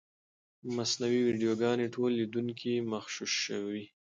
[0.75, 3.93] مصنوعي ویډیوګانې ټول لیدونکي مغشوشوي نه.